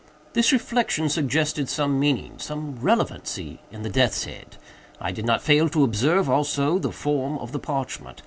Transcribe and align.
This 0.33 0.51
reflection 0.51 1.09
suggested 1.09 1.69
some 1.69 1.99
meaning—some 1.99 2.77
relevancy—in 2.79 3.83
the 3.83 3.89
death's 3.91 4.23
head. 4.23 4.57
I 4.99 5.11
did 5.11 5.25
not 5.27 5.43
fail 5.43 5.69
to 5.69 5.83
observe, 5.83 6.27
also, 6.27 6.79
the 6.79 6.91
form 6.91 7.37
of 7.37 7.51
the 7.51 7.59
parchment. 7.59 8.19